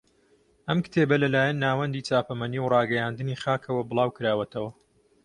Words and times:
ئەم 0.67 0.79
کتێبە 0.85 1.15
لەلایەن 1.23 1.61
ناوەندی 1.65 2.05
چاپەمەنی 2.07 2.59
و 2.61 2.71
ڕاگەیاندنی 2.75 3.39
خاکەوە 3.43 3.81
بڵاو 3.89 4.15
کراوەتەوە 4.17 4.71